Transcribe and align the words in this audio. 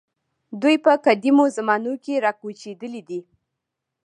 دوی 0.61 0.75
په 0.85 0.91
قدیمو 1.05 1.45
زمانو 1.57 1.93
کې 2.03 2.21
راکوچېدلي 2.25 3.01
دي. 3.09 3.19